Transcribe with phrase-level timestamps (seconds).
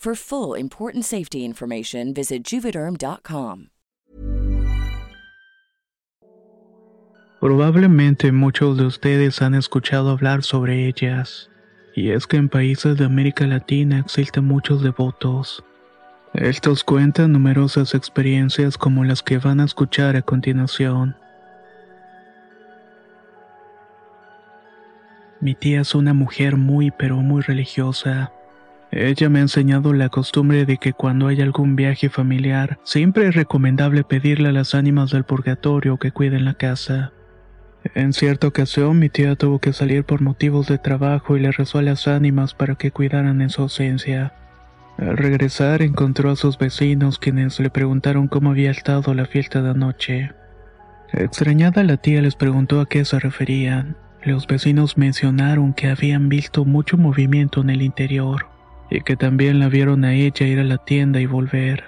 [0.00, 3.68] For full important safety information, visit juvederm.com.
[7.38, 11.50] Probablemente muchos de ustedes han escuchado hablar sobre ellas,
[11.94, 15.62] y es que en países de América Latina existen muchos devotos.
[16.32, 21.14] Estos cuentan numerosas experiencias como las que van a escuchar a continuación.
[25.42, 28.32] Mi tía es una mujer muy pero muy religiosa.
[28.92, 33.36] Ella me ha enseñado la costumbre de que cuando hay algún viaje familiar, siempre es
[33.36, 37.12] recomendable pedirle a las ánimas del purgatorio que cuiden la casa.
[37.94, 41.78] En cierta ocasión mi tía tuvo que salir por motivos de trabajo y le rezó
[41.78, 44.34] a las ánimas para que cuidaran en su ausencia.
[44.98, 49.70] Al regresar encontró a sus vecinos quienes le preguntaron cómo había estado la fiesta de
[49.70, 50.32] anoche.
[51.12, 53.96] Extrañada la tía les preguntó a qué se referían.
[54.22, 58.50] Los vecinos mencionaron que habían visto mucho movimiento en el interior
[58.90, 61.84] y que también la vieron a ella ir a la tienda y volver.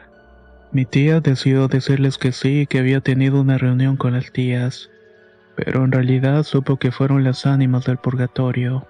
[0.71, 4.89] Mi tía decidió decirles que sí, que había tenido una reunión con las tías,
[5.57, 8.87] pero en realidad supo que fueron las ánimas del purgatorio.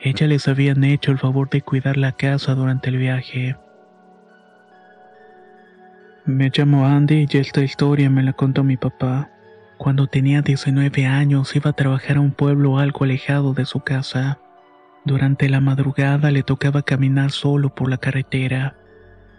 [0.00, 3.56] Ella les habían hecho el favor de cuidar la casa durante el viaje.
[6.26, 9.30] Me llamo Andy y esta historia me la contó mi papá.
[9.78, 14.38] Cuando tenía 19 años iba a trabajar a un pueblo algo alejado de su casa.
[15.04, 18.76] Durante la madrugada le tocaba caminar solo por la carretera.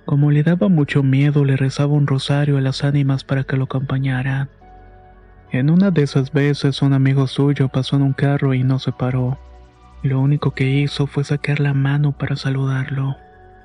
[0.06, 3.64] Como le daba mucho miedo, le rezaba un rosario a las ánimas para que lo
[3.64, 4.50] acompañaran.
[5.52, 8.92] En una de esas veces un amigo suyo pasó en un carro y no se
[8.92, 9.40] paró.
[10.04, 13.16] Lo único que hizo fue sacar la mano para saludarlo.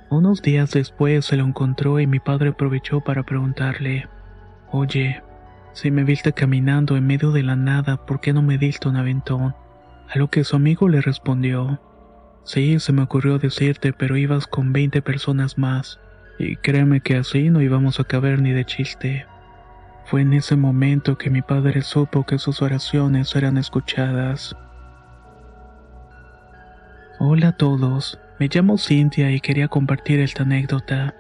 [0.09, 4.09] Unos días después se lo encontró y mi padre aprovechó para preguntarle,
[4.73, 5.23] Oye,
[5.73, 8.97] si me viste caminando en medio de la nada, ¿por qué no me diste un
[8.97, 9.55] aventón?
[10.09, 11.81] A lo que su amigo le respondió,
[12.45, 16.01] Sí, se me ocurrió decirte, pero ibas con 20 personas más,
[16.39, 19.27] y créeme que así no íbamos a caber ni de chiste.
[20.07, 24.57] Fue en ese momento que mi padre supo que sus oraciones eran escuchadas.
[27.21, 31.15] Hola a todos, me llamo Cintia y quería compartir esta anécdota.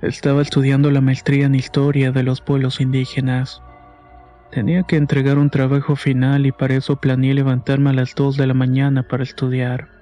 [0.00, 3.60] Estaba estudiando la maestría en historia de los pueblos indígenas.
[4.52, 8.46] Tenía que entregar un trabajo final y para eso planeé levantarme a las 2 de
[8.46, 9.93] la mañana para estudiar.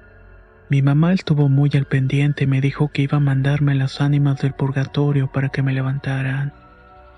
[0.72, 4.40] Mi mamá estuvo muy al pendiente y me dijo que iba a mandarme las ánimas
[4.40, 6.54] del purgatorio para que me levantaran.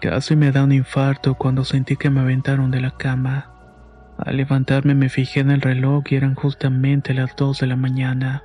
[0.00, 3.52] Casi me da un infarto cuando sentí que me aventaron de la cama.
[4.18, 8.42] Al levantarme me fijé en el reloj y eran justamente las 2 de la mañana.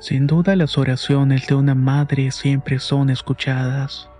[0.00, 4.10] Sin duda las oraciones de una madre siempre son escuchadas.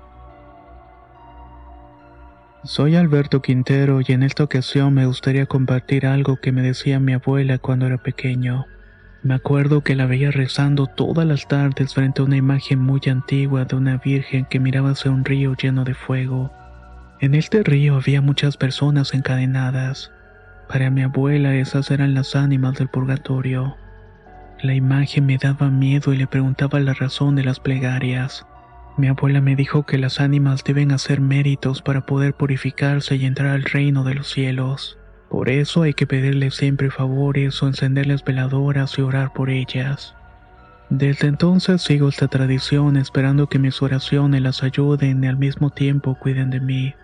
[2.62, 7.12] Soy Alberto Quintero y en esta ocasión me gustaría compartir algo que me decía mi
[7.12, 8.66] abuela cuando era pequeño.
[9.22, 13.66] Me acuerdo que la veía rezando todas las tardes frente a una imagen muy antigua
[13.66, 16.50] de una virgen que miraba hacia un río lleno de fuego.
[17.20, 20.10] En este río había muchas personas encadenadas.
[20.68, 23.76] Para mi abuela esas eran las ánimas del purgatorio.
[24.62, 28.46] La imagen me daba miedo y le preguntaba la razón de las plegarias.
[28.96, 33.48] Mi abuela me dijo que las ánimas deben hacer méritos para poder purificarse y entrar
[33.48, 34.99] al reino de los cielos.
[35.30, 40.16] Por eso hay que pedirles siempre favores o encenderles veladoras y orar por ellas.
[40.90, 46.18] Desde entonces sigo esta tradición esperando que mis oraciones las ayuden y al mismo tiempo
[46.18, 46.94] cuiden de mí.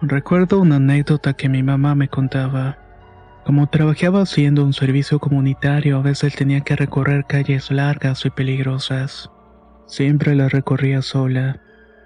[0.00, 2.78] Recuerdo una anécdota que mi mamá me contaba.
[3.44, 9.28] Como trabajaba haciendo un servicio comunitario, a veces tenía que recorrer calles largas y peligrosas.
[9.86, 11.60] Siempre las recorría sola.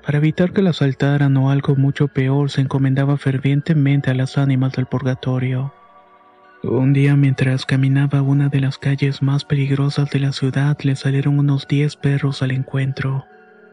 [0.06, 4.72] Para evitar que la asaltaran o algo mucho peor, se encomendaba fervientemente a las ánimas
[4.74, 5.74] del purgatorio.
[6.62, 11.40] Un día mientras caminaba una de las calles más peligrosas de la ciudad le salieron
[11.40, 13.24] unos 10 perros al encuentro.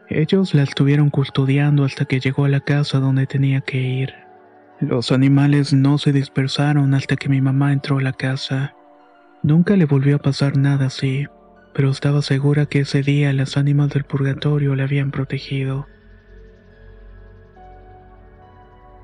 [0.09, 4.13] Ellos la estuvieron custodiando hasta que llegó a la casa donde tenía que ir.
[4.79, 8.73] Los animales no se dispersaron hasta que mi mamá entró a la casa.
[9.43, 11.27] Nunca le volvió a pasar nada así,
[11.75, 15.85] pero estaba segura que ese día las ánimas del purgatorio le habían protegido.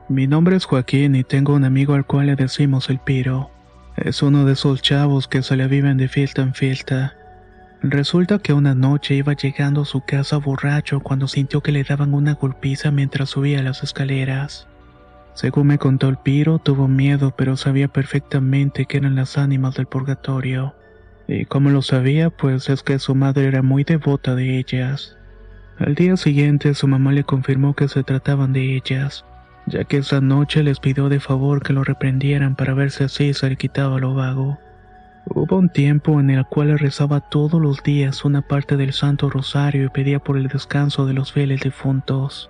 [0.10, 3.52] Mi nombre es Joaquín y tengo un amigo al cual le decimos el Piro.
[3.96, 7.14] Es uno de esos chavos que se le viven de fiesta en fiesta.
[7.84, 12.16] Resulta que una noche iba llegando a su casa borracho cuando sintió que le daban
[12.16, 14.68] una golpiza mientras subía las escaleras.
[15.36, 19.86] Según me contó el Piro, tuvo miedo pero sabía perfectamente que eran las ánimas del
[19.86, 20.74] purgatorio.
[21.28, 25.20] Y como lo sabía, pues es que su madre era muy devota de ellas.
[25.78, 29.24] Al día siguiente su mamá le confirmó que se trataban de ellas,
[29.70, 33.34] ya que esa noche les pidió de favor que lo reprendieran para ver si así
[33.34, 34.58] se le quitaba lo vago.
[35.26, 39.86] Hubo un tiempo en el cual rezaba todos los días una parte del Santo Rosario
[39.86, 42.50] y pedía por el descanso de los fieles difuntos,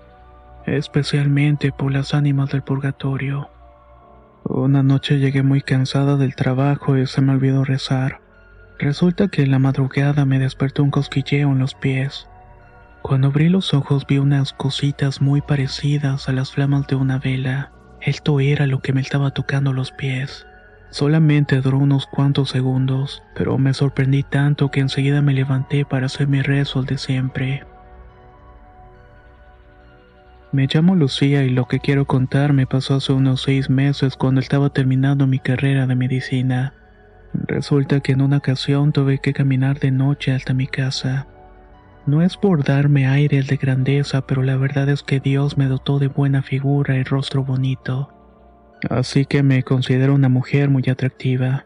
[0.66, 3.50] especialmente por las ánimas del purgatorio.
[4.46, 8.22] Una noche llegué muy cansada del trabajo y se me olvidó rezar.
[8.80, 12.29] Resulta que en la madrugada me despertó un cosquilleo en los pies.
[13.10, 17.72] Cuando abrí los ojos vi unas cositas muy parecidas a las flamas de una vela.
[18.02, 20.46] Esto era lo que me estaba tocando los pies.
[20.92, 26.28] Solamente duró unos cuantos segundos, pero me sorprendí tanto que enseguida me levanté para hacer
[26.28, 27.64] mi rezo de siempre.
[30.52, 34.40] Me llamo Lucía y lo que quiero contar me pasó hace unos seis meses cuando
[34.40, 36.76] estaba terminando mi carrera de medicina.
[37.34, 41.26] Resulta que en una ocasión tuve que caminar de noche hasta mi casa.
[42.06, 46.00] No es por darme aires de grandeza, pero la verdad es que Dios me dotó
[46.00, 48.10] de buena figura y rostro bonito.
[48.90, 51.66] Así que me considero una mujer muy atractiva.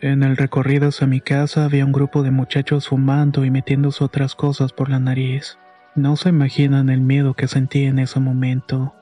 [0.00, 4.34] En el recorrido hacia mi casa había un grupo de muchachos fumando y metiéndose otras
[4.34, 5.58] cosas por la nariz.
[5.94, 8.94] No se imaginan el miedo que sentí en ese momento.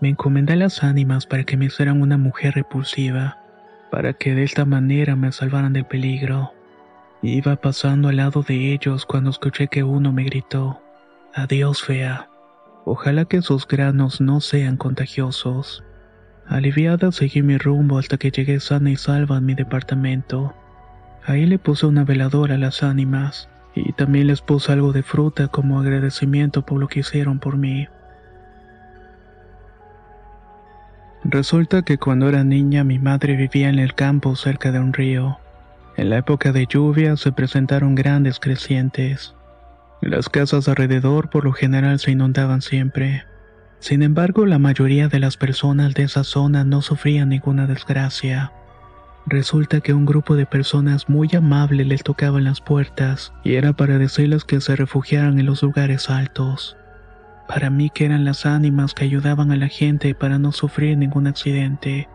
[0.00, 3.38] Me encomendé a las ánimas para que me hicieran una mujer repulsiva,
[3.90, 6.52] para que de esta manera me salvaran del peligro.
[7.24, 10.80] Iba pasando al lado de ellos cuando escuché que uno me gritó,
[11.32, 12.28] Adiós fea.
[12.84, 15.84] Ojalá que sus granos no sean contagiosos.
[16.48, 20.52] Aliviada seguí mi rumbo hasta que llegué sana y salva a mi departamento.
[21.24, 25.46] Ahí le puse una veladora a las ánimas y también les puse algo de fruta
[25.46, 27.86] como agradecimiento por lo que hicieron por mí.
[31.22, 35.38] Resulta que cuando era niña mi madre vivía en el campo cerca de un río.
[35.96, 39.34] En la época de lluvia se presentaron grandes crecientes.
[40.00, 43.24] Las casas alrededor por lo general se inundaban siempre.
[43.78, 48.52] Sin embargo, la mayoría de las personas de esa zona no sufrían ninguna desgracia.
[49.26, 53.98] Resulta que un grupo de personas muy amables les tocaban las puertas y era para
[53.98, 56.76] decirles que se refugiaran en los lugares altos.
[57.46, 61.26] Para mí que eran las ánimas que ayudaban a la gente para no sufrir ningún
[61.26, 62.08] accidente.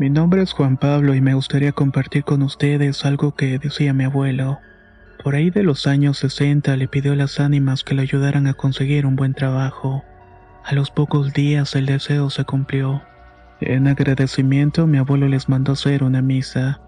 [0.00, 4.04] Mi nombre es Juan Pablo y me gustaría compartir con ustedes algo que decía mi
[4.04, 4.60] abuelo.
[5.24, 8.54] Por ahí de los años 60 le pidió a las ánimas que le ayudaran a
[8.54, 10.04] conseguir un buen trabajo.
[10.64, 13.02] A los pocos días el deseo se cumplió.
[13.60, 16.80] En agradecimiento mi abuelo les mandó hacer una misa.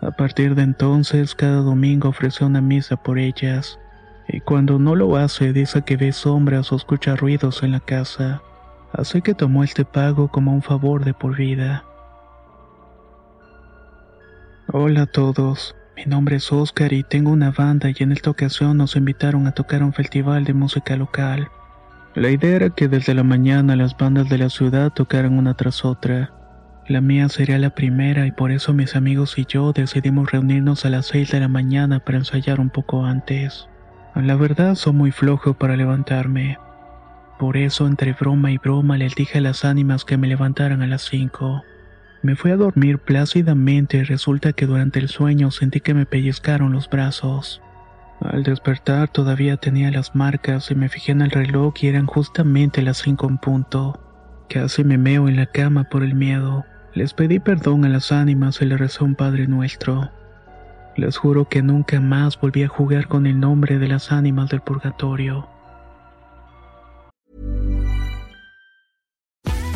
[0.00, 3.80] A partir de entonces cada domingo ofreció una misa por ellas.
[4.28, 8.42] Y cuando no lo hace dice que ve sombras o escucha ruidos en la casa.
[8.92, 11.82] Así que tomó este pago como un favor de por vida.
[14.72, 18.78] Hola a todos, mi nombre es Oscar y tengo una banda y en esta ocasión
[18.78, 21.48] nos invitaron a tocar un festival de música local.
[22.14, 25.84] La idea era que desde la mañana las bandas de la ciudad tocaran una tras
[25.84, 26.32] otra.
[26.88, 30.90] La mía sería la primera y por eso mis amigos y yo decidimos reunirnos a
[30.90, 33.68] las 6 de la mañana para ensayar un poco antes.
[34.14, 36.56] La verdad soy muy flojo para levantarme.
[37.38, 40.86] Por eso entre broma y broma les dije a las ánimas que me levantaran a
[40.86, 41.62] las 5.
[42.24, 46.72] Me fui a dormir plácidamente y resulta que durante el sueño sentí que me pellizcaron
[46.72, 47.60] los brazos.
[48.18, 52.80] Al despertar todavía tenía las marcas y me fijé en el reloj y eran justamente
[52.80, 54.00] las cinco en punto.
[54.48, 56.64] Casi me meo en la cama por el miedo.
[56.94, 60.10] Les pedí perdón a las ánimas y le rezó un Padre Nuestro.
[60.96, 64.62] Les juro que nunca más volví a jugar con el nombre de las ánimas del
[64.62, 65.46] purgatorio.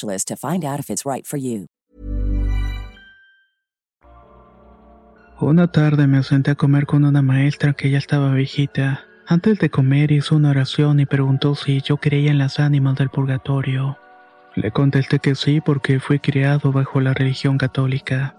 [0.00, 1.66] to find out if it's right for you.
[5.40, 9.04] Una tarde me senté a comer con una maestra que ya estaba viejita.
[9.26, 13.10] Antes de comer hizo una oración y preguntó si yo creía en las ánimas del
[13.10, 13.98] purgatorio.
[14.54, 18.36] Le contesté que sí porque fui criado bajo la religión católica.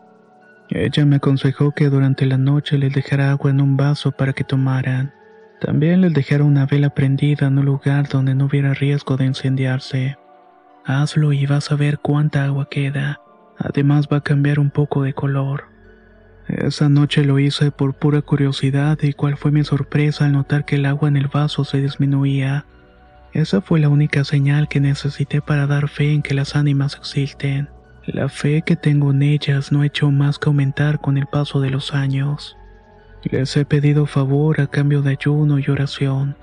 [0.70, 4.44] Ella me aconsejó que durante la noche les dejara agua en un vaso para que
[4.44, 5.14] tomaran.
[5.60, 10.18] También les dejara una vela prendida en un lugar donde no hubiera riesgo de incendiarse.
[10.86, 13.20] Hazlo y vas a ver cuánta agua queda.
[13.58, 15.66] Además va a cambiar un poco de color.
[16.48, 20.76] Esa noche lo hice por pura curiosidad y cuál fue mi sorpresa al notar que
[20.76, 22.66] el agua en el vaso se disminuía.
[23.34, 27.70] Esa fue la única señal que necesité para dar fe en que las ánimas existen.
[28.06, 31.60] La fe que tengo en ellas no ha hecho más que aumentar con el paso
[31.62, 32.56] de los años.
[33.24, 36.38] Les he pedido favor a cambio de ayuno y oración.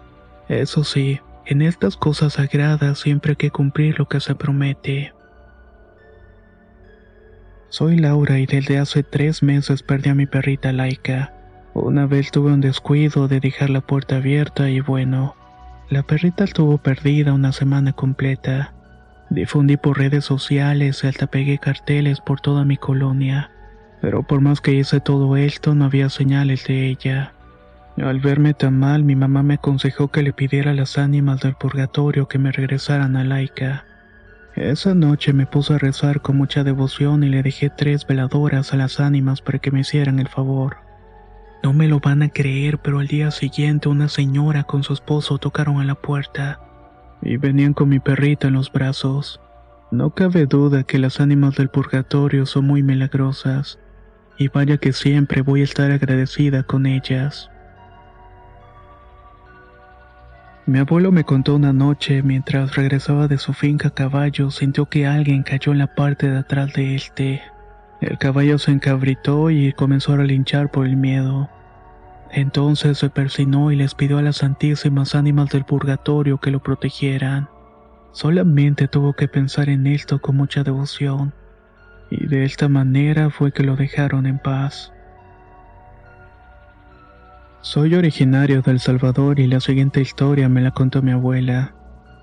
[0.49, 5.13] Eso sí, en estas cosas sagradas siempre hay que cumplir lo que se promete.
[7.69, 11.33] Soy Laura y desde hace tres meses perdí a mi perrita Laika.
[11.75, 15.35] Una vez tuve un descuido de dejar la puerta abierta y bueno,
[15.89, 18.75] la perrita estuvo perdida una semana completa.
[19.31, 23.51] Difundí por redes sociales y hasta pegué carteles por toda mi colonia.
[24.03, 27.33] Pero por más que hice todo esto no había señales de ella.
[27.97, 31.55] Al verme tan mal, mi mamá me aconsejó que le pidiera a las ánimas del
[31.55, 33.85] purgatorio que me regresaran a Laika.
[34.57, 38.77] Esa noche me puse a rezar con mucha devoción y le dejé tres veladoras a
[38.77, 40.77] las ánimas para que me hicieran el favor.
[41.63, 45.39] No me lo van a creer, pero al día siguiente una señora con su esposo
[45.39, 46.61] tocaron a la puerta
[47.23, 49.41] y venían con mi perrita en los brazos.
[49.91, 53.79] No cabe duda que las ánimas del purgatorio son muy milagrosas,
[54.39, 57.52] y vaya que siempre voy a estar agradecida con ellas.
[60.65, 65.09] Mi abuelo me contó una noche mientras regresaba de su finca a caballo, sintió que
[65.09, 67.43] alguien cayó en la parte de atrás de este.
[68.01, 71.51] El caballo se encabritó y comenzó a relinchar por el miedo.
[72.31, 77.49] Entonces se persinó y les pidió a las santísimas ánimas del purgatorio que lo protegieran.
[78.13, 81.35] Solamente tuvo que pensar en esto con mucha devoción,
[82.09, 84.93] y de esta manera fue que lo dejaron en paz.
[87.65, 91.77] Soy originario de El Salvador y la siguiente historia me la contó mi abuela.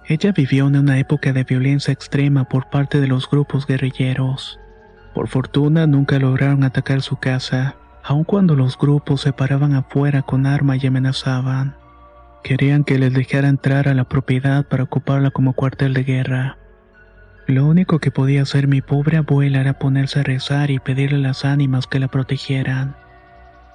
[0.05, 4.59] Ella vivió en una época de violencia extrema por parte de los grupos guerrilleros.
[5.15, 10.45] Por fortuna nunca lograron atacar su casa, aun cuando los grupos se paraban afuera con
[10.45, 11.77] arma y amenazaban.
[12.43, 16.57] Querían que les dejara entrar a la propiedad para ocuparla como cuartel de guerra.
[17.47, 21.29] Lo único que podía hacer mi pobre abuela era ponerse a rezar y pedirle a
[21.29, 22.97] las ánimas que la protegieran.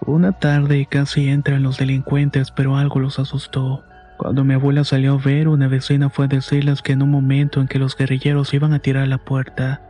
[0.06, 3.84] Una tarde casi entran los delincuentes, pero algo los asustó.
[4.18, 7.61] Cuando mi abuela salió a ver, una vecina fue a decirles que en un momento
[7.61, 9.82] en que los guerrilleros iban a tirar la puerta,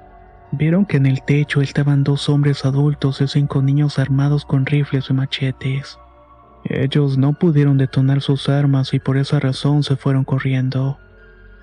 [0.52, 5.10] vieron que en el techo estaban dos hombres adultos y cinco niños armados con rifles
[5.10, 5.98] y machetes.
[6.64, 10.98] Ellos no pudieron detonar sus armas y por esa razón se fueron corriendo.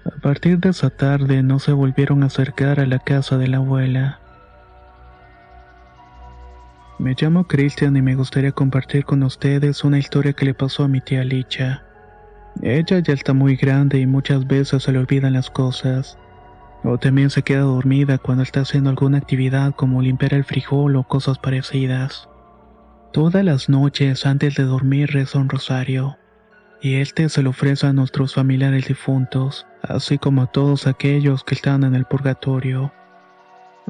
[0.05, 3.57] A partir de esa tarde no se volvieron a acercar a la casa de la
[3.57, 4.20] abuela.
[7.01, 10.87] Me llamo Christian y me gustaría compartir con ustedes una historia que le pasó a
[10.87, 11.83] mi tía Licha.
[12.61, 16.19] Ella ya está muy grande y muchas veces se le olvidan las cosas.
[16.83, 21.03] O también se queda dormida cuando está haciendo alguna actividad como limpiar el frijol o
[21.03, 22.29] cosas parecidas.
[23.11, 26.19] Todas las noches antes de dormir reza un rosario.
[26.83, 31.55] Y este se lo ofrece a nuestros familiares difuntos, así como a todos aquellos que
[31.55, 32.93] están en el purgatorio.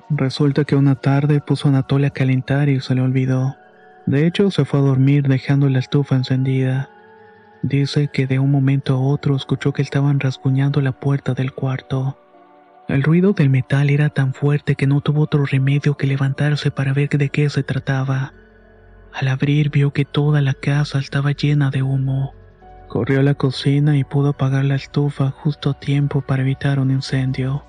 [0.09, 3.55] Resulta que una tarde puso a Anatolia a calentar y se le olvidó.
[4.05, 6.89] De hecho, se fue a dormir dejando la estufa encendida.
[7.61, 12.17] Dice que de un momento a otro escuchó que estaban rasguñando la puerta del cuarto.
[12.87, 16.93] El ruido del metal era tan fuerte que no tuvo otro remedio que levantarse para
[16.93, 18.33] ver de qué se trataba.
[19.13, 22.33] Al abrir vio que toda la casa estaba llena de humo.
[22.87, 26.91] Corrió a la cocina y pudo apagar la estufa justo a tiempo para evitar un
[26.91, 27.63] incendio.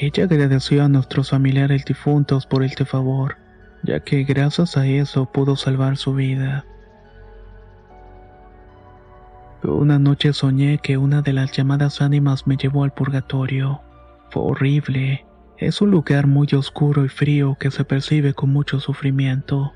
[0.00, 3.36] Ella agradeció a nuestros familiares difuntos por este favor,
[3.82, 6.64] ya que gracias a eso pudo salvar su vida.
[9.64, 13.80] Una noche soñé que una de las llamadas ánimas me llevó al purgatorio.
[14.30, 15.26] Fue horrible.
[15.56, 19.72] Es un lugar muy oscuro y frío que se percibe con mucho sufrimiento.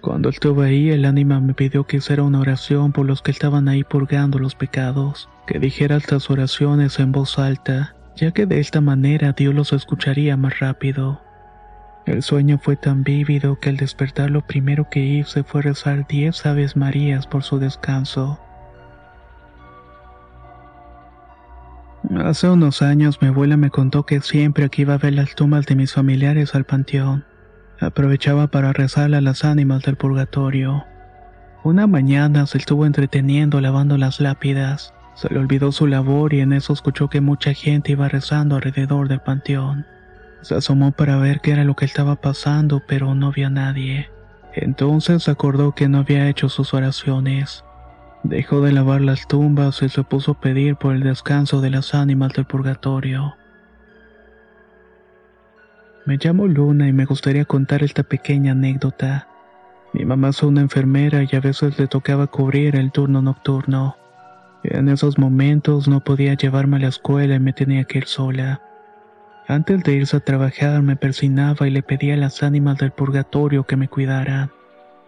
[0.00, 3.66] Cuando estuve ahí, el ánima me pidió que hiciera una oración por los que estaban
[3.66, 8.80] ahí purgando los pecados, que dijera estas oraciones en voz alta, ya que de esta
[8.80, 11.20] manera Dios los escucharía más rápido.
[12.06, 16.44] El sueño fue tan vívido que al despertar lo primero que hice fue rezar diez
[16.44, 18.38] Aves Marías por su descanso.
[22.18, 25.64] Hace unos años mi abuela me contó que siempre que iba a ver las tumbas
[25.64, 27.24] de mis familiares al panteón,
[27.80, 30.84] aprovechaba para rezarle a las ánimas del purgatorio.
[31.62, 34.92] Una mañana se estuvo entreteniendo lavando las lápidas.
[35.14, 39.08] Se le olvidó su labor y en eso escuchó que mucha gente iba rezando alrededor
[39.08, 39.86] del panteón.
[40.42, 44.10] Se asomó para ver qué era lo que estaba pasando, pero no vio a nadie.
[44.52, 47.64] Entonces acordó que no había hecho sus oraciones.
[48.24, 51.94] Dejó de lavar las tumbas y se puso a pedir por el descanso de las
[51.94, 53.36] ánimas del purgatorio.
[56.06, 59.28] Me llamo Luna y me gustaría contar esta pequeña anécdota.
[59.92, 63.96] Mi mamá es una enfermera y a veces le tocaba cubrir el turno nocturno.
[64.64, 68.62] En esos momentos no podía llevarme a la escuela y me tenía que ir sola.
[69.46, 73.64] Antes de irse a trabajar me persinaba y le pedía a las ánimas del purgatorio
[73.64, 74.50] que me cuidaran.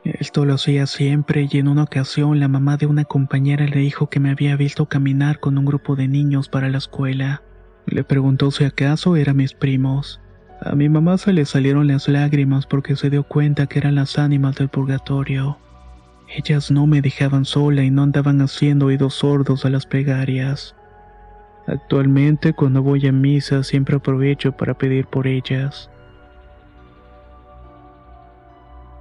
[0.05, 4.11] Esto lo hacía siempre y en una ocasión la mamá de una compañera le dijo
[4.11, 7.43] que me había visto caminar con un grupo de niños para la escuela.
[7.87, 10.21] Le preguntó si acaso eran mis primos.
[10.61, 14.19] A mi mamá se le salieron las lágrimas porque se dio cuenta que eran las
[14.19, 15.59] ánimas del purgatorio.
[16.29, 20.75] Ellas no me dejaban sola y no andaban haciendo oídos sordos a las plegarias.
[21.67, 25.91] Actualmente cuando voy a misa siempre aprovecho para pedir por ellas.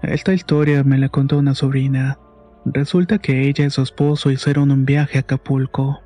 [0.01, 2.19] Esta historia me la contó una sobrina.
[2.65, 6.01] Resulta que ella y su esposo hicieron un viaje a Acapulco.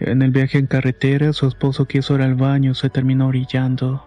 [0.00, 4.06] En el viaje en carretera su esposo quiso ir al baño y se terminó orillando.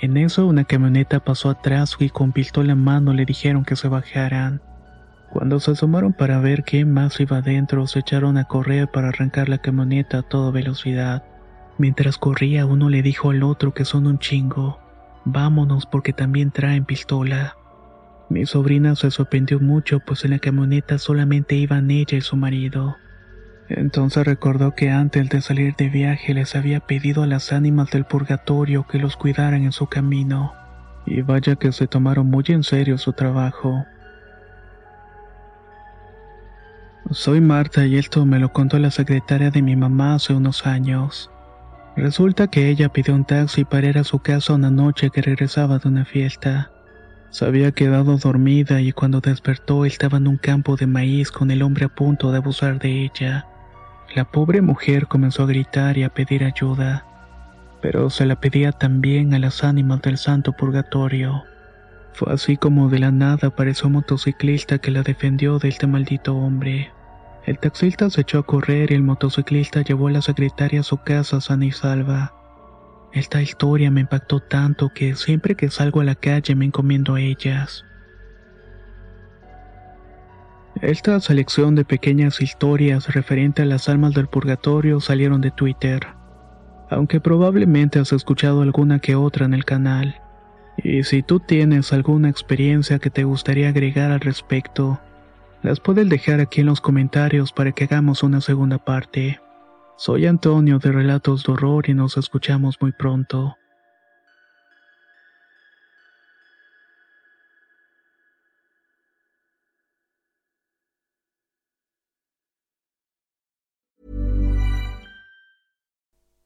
[0.00, 3.88] En eso una camioneta pasó atrás y con pistola en mano le dijeron que se
[3.88, 4.62] bajaran.
[5.30, 9.48] Cuando se asomaron para ver qué más iba adentro, se echaron a correr para arrancar
[9.48, 11.24] la camioneta a toda velocidad.
[11.76, 14.78] Mientras corría, uno le dijo al otro que son un chingo.
[15.24, 17.56] Vámonos porque también traen pistola.
[18.30, 22.96] Mi sobrina se sorprendió mucho, pues en la camioneta solamente iban ella y su marido.
[23.68, 28.04] Entonces recordó que antes de salir de viaje les había pedido a las ánimas del
[28.04, 30.54] purgatorio que los cuidaran en su camino.
[31.04, 33.84] Y vaya que se tomaron muy en serio su trabajo.
[37.10, 41.30] Soy Marta y esto me lo contó la secretaria de mi mamá hace unos años.
[41.96, 45.78] Resulta que ella pidió un taxi para ir a su casa una noche que regresaba
[45.78, 46.70] de una fiesta.
[47.30, 51.62] Se había quedado dormida y cuando despertó estaba en un campo de maíz con el
[51.62, 53.46] hombre a punto de abusar de ella.
[54.14, 57.06] La pobre mujer comenzó a gritar y a pedir ayuda,
[57.80, 61.42] pero se la pedía también a las ánimas del santo purgatorio.
[62.12, 66.36] Fue así como de la nada apareció un motociclista que la defendió de este maldito
[66.36, 66.92] hombre.
[67.48, 70.98] El taxista se echó a correr y el motociclista llevó a la secretaria a su
[70.98, 72.34] casa sana y salva.
[73.14, 77.22] Esta historia me impactó tanto que siempre que salgo a la calle me encomiendo a
[77.22, 77.86] ellas.
[80.82, 86.06] Esta selección de pequeñas historias referente a las almas del purgatorio salieron de Twitter,
[86.90, 90.20] aunque probablemente has escuchado alguna que otra en el canal.
[90.76, 95.00] Y si tú tienes alguna experiencia que te gustaría agregar al respecto,
[95.62, 99.40] las puedes dejar aquí en los comentarios para que hagamos una segunda parte.
[99.96, 103.56] Soy Antonio de Relatos de Horror y nos escuchamos muy pronto.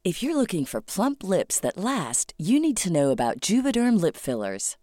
[0.05, 4.17] If you're looking for plump lips that last, you need to know about Juvederm lip
[4.17, 4.77] fillers.